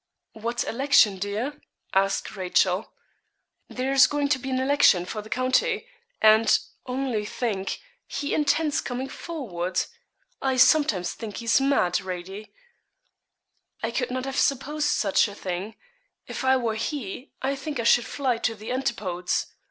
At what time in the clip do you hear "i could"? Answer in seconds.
13.83-14.09